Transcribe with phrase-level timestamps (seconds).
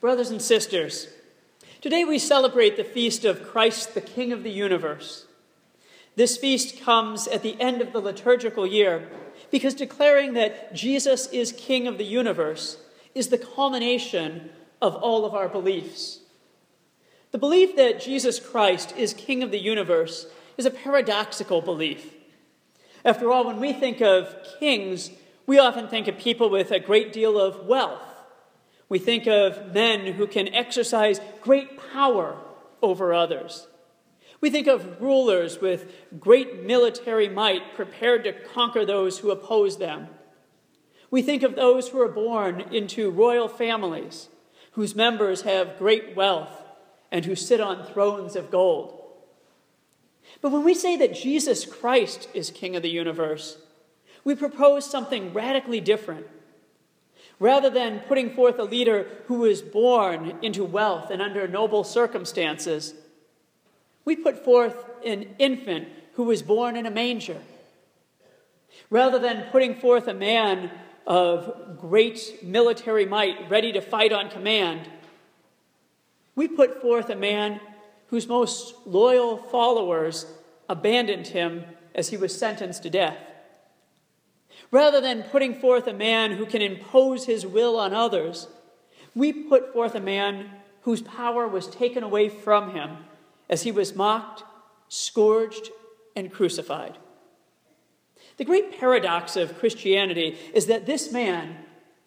[0.00, 1.08] Brothers and sisters,
[1.80, 5.26] today we celebrate the feast of Christ, the King of the universe.
[6.14, 9.08] This feast comes at the end of the liturgical year
[9.50, 12.78] because declaring that Jesus is King of the universe
[13.12, 14.50] is the culmination
[14.80, 16.20] of all of our beliefs.
[17.32, 22.14] The belief that Jesus Christ is King of the universe is a paradoxical belief.
[23.04, 25.10] After all, when we think of kings,
[25.44, 28.07] we often think of people with a great deal of wealth
[28.88, 32.38] we think of men who can exercise great power
[32.82, 33.66] over others.
[34.40, 40.08] We think of rulers with great military might prepared to conquer those who oppose them.
[41.10, 44.28] We think of those who are born into royal families,
[44.72, 46.50] whose members have great wealth
[47.10, 48.94] and who sit on thrones of gold.
[50.40, 53.58] But when we say that Jesus Christ is King of the universe,
[54.24, 56.26] we propose something radically different.
[57.40, 62.94] Rather than putting forth a leader who was born into wealth and under noble circumstances,
[64.04, 67.40] we put forth an infant who was born in a manger.
[68.90, 70.70] Rather than putting forth a man
[71.06, 74.88] of great military might ready to fight on command,
[76.34, 77.60] we put forth a man
[78.08, 80.26] whose most loyal followers
[80.68, 83.18] abandoned him as he was sentenced to death.
[84.70, 88.48] Rather than putting forth a man who can impose his will on others,
[89.14, 90.50] we put forth a man
[90.82, 92.98] whose power was taken away from him
[93.48, 94.42] as he was mocked,
[94.88, 95.70] scourged,
[96.14, 96.98] and crucified.
[98.36, 101.56] The great paradox of Christianity is that this man,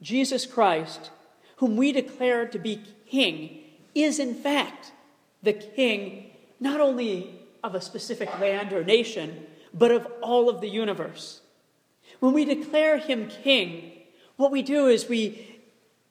[0.00, 1.10] Jesus Christ,
[1.56, 3.60] whom we declare to be king,
[3.94, 4.92] is in fact
[5.42, 6.30] the king
[6.60, 11.40] not only of a specific land or nation, but of all of the universe.
[12.20, 13.92] When we declare him king,
[14.36, 15.60] what we do is we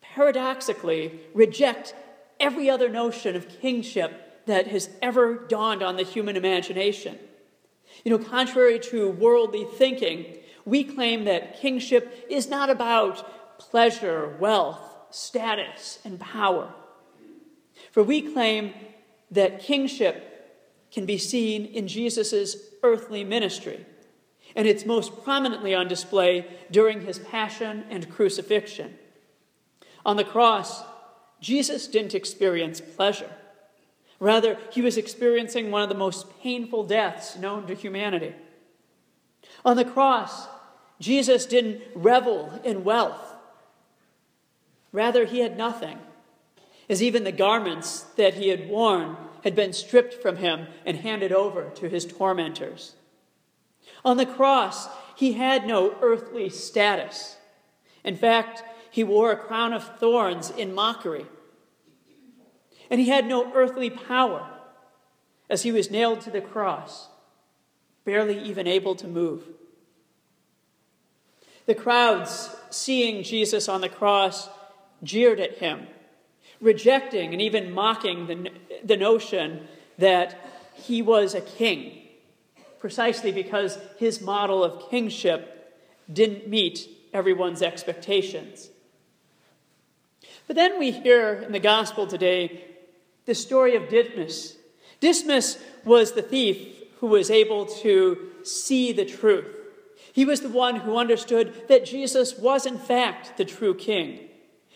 [0.00, 1.94] paradoxically reject
[2.38, 7.18] every other notion of kingship that has ever dawned on the human imagination.
[8.04, 14.80] You know, contrary to worldly thinking, we claim that kingship is not about pleasure, wealth,
[15.10, 16.72] status, and power.
[17.92, 18.72] For we claim
[19.30, 20.26] that kingship
[20.90, 23.84] can be seen in Jesus' earthly ministry
[24.56, 28.96] and it's most prominently on display during his passion and crucifixion.
[30.04, 30.82] On the cross,
[31.40, 33.30] Jesus didn't experience pleasure.
[34.18, 38.34] Rather, he was experiencing one of the most painful deaths known to humanity.
[39.64, 40.46] On the cross,
[41.00, 43.34] Jesus didn't revel in wealth.
[44.92, 45.98] Rather, he had nothing,
[46.88, 51.32] as even the garments that he had worn had been stripped from him and handed
[51.32, 52.94] over to his tormentors.
[54.04, 57.36] On the cross, he had no earthly status.
[58.04, 61.26] In fact, he wore a crown of thorns in mockery.
[62.90, 64.48] And he had no earthly power
[65.48, 67.08] as he was nailed to the cross,
[68.04, 69.44] barely even able to move.
[71.66, 74.48] The crowds, seeing Jesus on the cross,
[75.02, 75.86] jeered at him,
[76.60, 78.50] rejecting and even mocking the,
[78.84, 79.68] the notion
[79.98, 80.38] that
[80.74, 81.99] he was a king
[82.80, 85.76] precisely because his model of kingship
[86.12, 88.70] didn't meet everyone's expectations.
[90.46, 92.64] But then we hear in the gospel today
[93.26, 94.56] the story of Dismas.
[94.98, 99.46] Dismas was the thief who was able to see the truth.
[100.12, 104.28] He was the one who understood that Jesus was, in fact, the true king.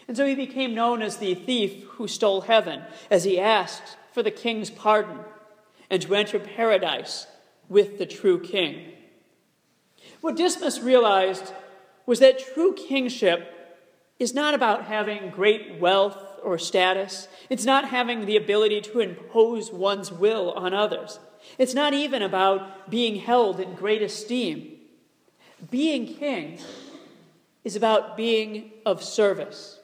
[0.06, 4.22] And so he became known as the thief who stole heaven, as he asked for
[4.22, 5.18] the king's pardon
[5.90, 7.26] and to enter paradise
[7.68, 8.92] with the true king.
[10.20, 11.52] What Dismas realized
[12.06, 13.50] was that true kingship
[14.18, 17.28] is not about having great wealth or status.
[17.48, 21.18] It's not having the ability to impose one's will on others.
[21.58, 24.72] It's not even about being held in great esteem.
[25.70, 26.58] Being king
[27.64, 29.80] is about being of service.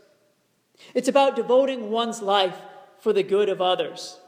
[0.95, 2.57] It's about devoting one's life
[2.99, 4.19] for the good of others.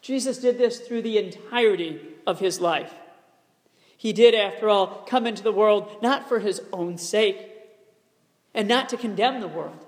[0.00, 2.94] Jesus did this through the entirety of his life.
[3.96, 7.48] He did, after all, come into the world not for his own sake
[8.54, 9.84] and not to condemn the world.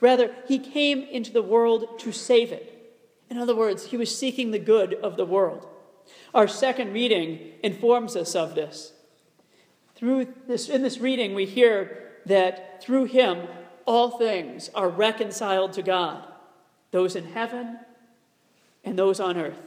[0.00, 2.74] Rather, he came into the world to save it.
[3.30, 5.66] In other words, he was seeking the good of the world.
[6.34, 8.92] Our second reading informs us of this.
[9.94, 13.48] Through this, in this reading, we hear that through him
[13.84, 16.22] all things are reconciled to God,
[16.90, 17.78] those in heaven
[18.84, 19.58] and those on earth.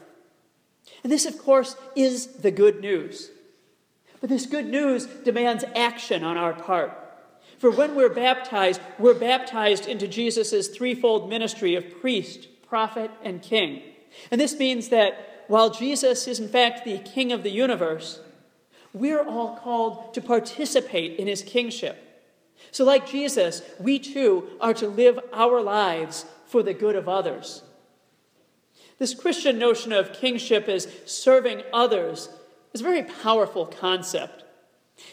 [1.04, 3.32] And this, of course, is the good news.
[4.20, 6.98] But this good news demands action on our part.
[7.58, 13.82] For when we're baptized, we're baptized into Jesus' threefold ministry of priest, prophet, and king.
[14.32, 18.20] And this means that while Jesus is in fact the king of the universe,
[18.94, 22.08] we're all called to participate in his kingship.
[22.72, 27.64] So, like Jesus, we too are to live our lives for the good of others.
[29.02, 32.30] This Christian notion of kingship as serving others
[32.72, 34.44] is a very powerful concept.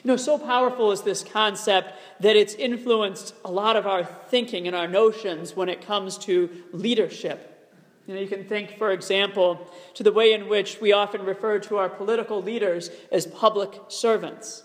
[0.04, 4.66] You know, so powerful is this concept that it's influenced a lot of our thinking
[4.66, 7.72] and our notions when it comes to leadership.
[8.06, 11.58] You know, you can think, for example, to the way in which we often refer
[11.60, 14.64] to our political leaders as public servants.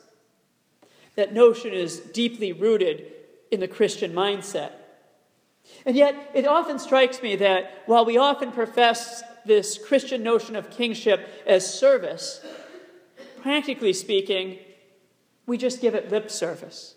[1.16, 3.10] That notion is deeply rooted
[3.52, 4.72] in the Christian mindset.
[5.86, 10.70] And yet, it often strikes me that while we often profess this Christian notion of
[10.70, 12.46] kingship as service,
[13.42, 14.60] practically speaking,
[15.46, 16.96] we just give it lip service.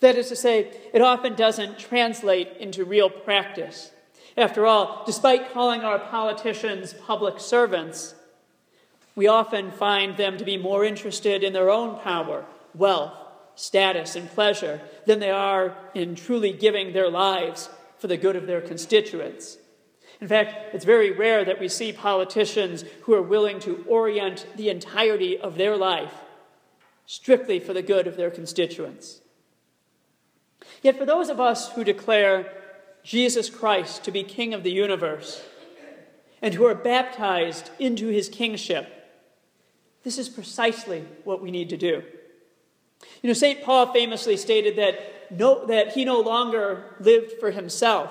[0.00, 3.90] That is to say, it often doesn't translate into real practice.
[4.36, 8.14] After all, despite calling our politicians public servants,
[9.16, 12.44] we often find them to be more interested in their own power,
[12.74, 13.12] wealth,
[13.54, 17.68] status, and pleasure than they are in truly giving their lives
[18.04, 19.56] for the good of their constituents.
[20.20, 24.68] In fact, it's very rare that we see politicians who are willing to orient the
[24.68, 26.12] entirety of their life
[27.06, 29.22] strictly for the good of their constituents.
[30.82, 32.52] Yet, for those of us who declare
[33.02, 35.42] Jesus Christ to be King of the universe
[36.42, 38.86] and who are baptized into his kingship,
[40.02, 42.02] this is precisely what we need to do.
[43.22, 43.62] You know, St.
[43.62, 48.10] Paul famously stated that, no, that he no longer lived for himself,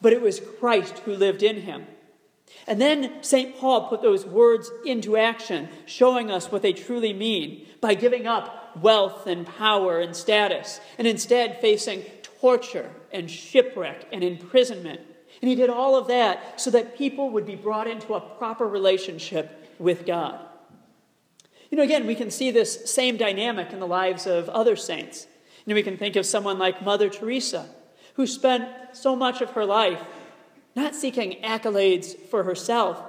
[0.00, 1.86] but it was Christ who lived in him.
[2.66, 3.58] And then St.
[3.58, 8.76] Paul put those words into action, showing us what they truly mean by giving up
[8.80, 12.02] wealth and power and status, and instead facing
[12.40, 15.00] torture and shipwreck and imprisonment.
[15.40, 18.66] And he did all of that so that people would be brought into a proper
[18.66, 20.40] relationship with God.
[21.70, 25.26] You know, again, we can see this same dynamic in the lives of other saints.
[25.66, 27.68] Know, we can think of someone like Mother Teresa,
[28.14, 30.02] who spent so much of her life
[30.76, 33.02] not seeking accolades for herself,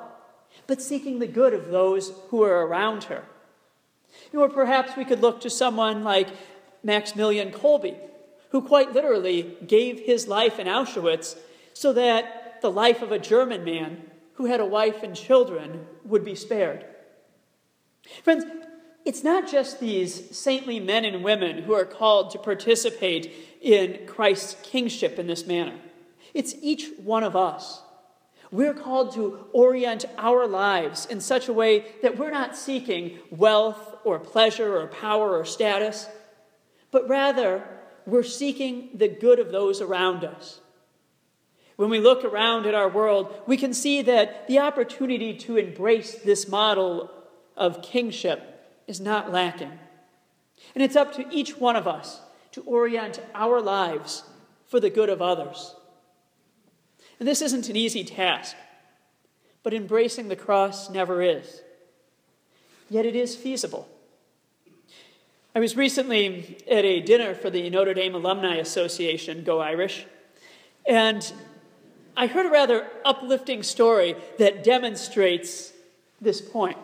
[0.67, 3.23] but seeking the good of those who are around her.
[4.33, 6.29] Or perhaps we could look to someone like
[6.83, 7.97] Maximilian Kolbe,
[8.49, 11.37] who quite literally gave his life in Auschwitz
[11.73, 16.23] so that the life of a German man who had a wife and children would
[16.23, 16.85] be spared.
[18.23, 18.45] Friends,
[19.05, 23.31] it's not just these saintly men and women who are called to participate
[23.61, 25.75] in Christ's kingship in this manner.
[26.33, 27.83] It's each one of us.
[28.51, 33.95] We're called to orient our lives in such a way that we're not seeking wealth
[34.03, 36.07] or pleasure or power or status,
[36.89, 37.63] but rather
[38.07, 40.61] we're seeking the good of those around us.
[41.75, 46.15] When we look around at our world, we can see that the opportunity to embrace
[46.15, 47.11] this model
[47.55, 48.54] of kingship
[48.87, 49.71] is not lacking.
[50.73, 52.21] And it's up to each one of us
[52.51, 54.23] to orient our lives
[54.67, 55.75] for the good of others.
[57.19, 58.55] And this isn't an easy task,
[59.63, 61.61] but embracing the cross never is.
[62.89, 63.87] Yet it is feasible.
[65.55, 70.05] I was recently at a dinner for the Notre Dame Alumni Association, Go Irish,
[70.85, 71.31] and
[72.17, 75.73] I heard a rather uplifting story that demonstrates
[76.21, 76.77] this point.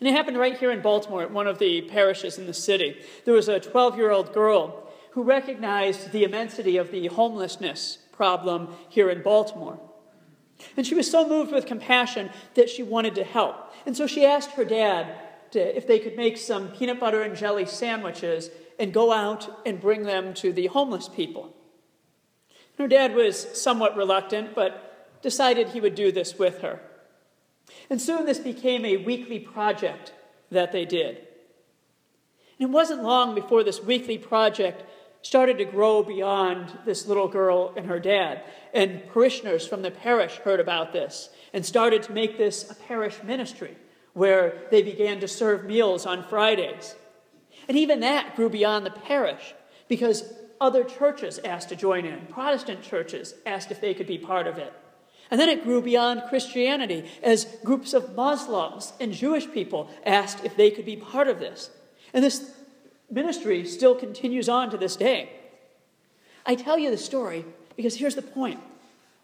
[0.00, 2.96] And it happened right here in Baltimore at one of the parishes in the city.
[3.24, 8.74] There was a 12 year old girl who recognized the immensity of the homelessness problem
[8.88, 9.78] here in Baltimore.
[10.76, 13.72] And she was so moved with compassion that she wanted to help.
[13.86, 15.14] And so she asked her dad
[15.52, 19.80] to, if they could make some peanut butter and jelly sandwiches and go out and
[19.80, 21.54] bring them to the homeless people.
[22.78, 26.80] Her dad was somewhat reluctant, but decided he would do this with her.
[27.90, 30.12] And soon this became a weekly project
[30.50, 31.16] that they did.
[32.58, 34.84] And it wasn't long before this weekly project
[35.22, 38.42] started to grow beyond this little girl and her dad.
[38.72, 43.22] And parishioners from the parish heard about this and started to make this a parish
[43.22, 43.76] ministry
[44.12, 46.94] where they began to serve meals on Fridays.
[47.68, 49.54] And even that grew beyond the parish
[49.88, 52.26] because other churches asked to join in.
[52.26, 54.72] Protestant churches asked if they could be part of it.
[55.30, 60.56] And then it grew beyond Christianity as groups of Muslims and Jewish people asked if
[60.56, 61.70] they could be part of this.
[62.12, 62.52] And this
[63.10, 65.30] ministry still continues on to this day.
[66.46, 67.44] I tell you the story
[67.76, 68.60] because here's the point.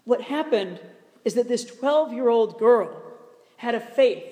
[0.05, 0.81] What happened
[1.25, 2.91] is that this 12 year old girl
[3.59, 4.25] had a faith,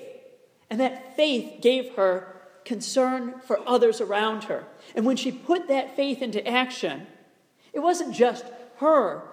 [0.69, 2.35] and that faith gave her
[2.65, 4.65] concern for others around her.
[4.95, 7.05] And when she put that faith into action,
[7.73, 8.45] it wasn't just
[8.77, 9.23] her,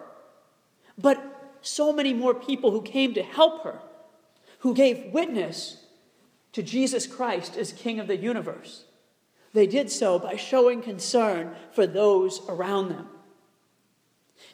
[0.99, 1.26] but
[1.67, 3.81] so many more people who came to help her,
[4.61, 5.85] who gave witness
[6.53, 8.85] to Jesus Christ as King of the universe.
[9.53, 13.09] They did so by showing concern for those around them.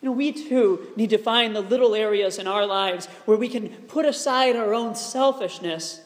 [0.00, 3.48] You know, we too need to find the little areas in our lives where we
[3.48, 6.00] can put aside our own selfishness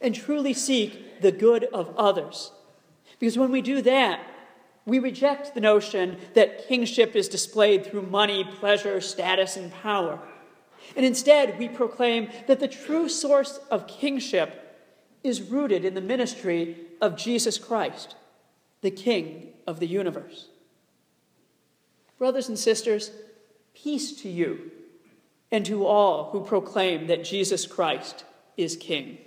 [0.00, 2.52] and truly seek the good of others.
[3.18, 4.20] Because when we do that,
[4.84, 10.18] we reject the notion that kingship is displayed through money, pleasure, status, and power.
[10.96, 14.58] And instead, we proclaim that the true source of kingship
[15.22, 18.16] is rooted in the ministry of Jesus Christ,
[18.80, 20.48] the King of the universe.
[22.18, 23.10] Brothers and sisters,
[23.74, 24.70] Peace to you
[25.50, 28.24] and to all who proclaim that Jesus Christ
[28.56, 29.18] is King.